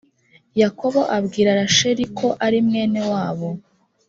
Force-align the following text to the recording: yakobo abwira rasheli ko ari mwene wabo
yakobo 0.61 0.99
abwira 1.17 1.51
rasheli 1.59 2.05
ko 2.17 2.27
ari 2.45 2.57
mwene 2.67 2.99
wabo 3.11 3.49